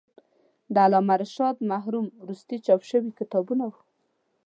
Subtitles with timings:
[0.73, 3.73] د علامه رشاد مرحوم وروستي چاپ شوي کتابونه و.